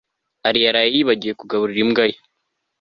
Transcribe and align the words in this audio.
Alain 0.47 0.65
yaraye 0.65 0.89
yibagiwe 0.95 1.33
kugaburira 1.39 1.81
imbwa 1.85 2.03
ye 2.11 2.17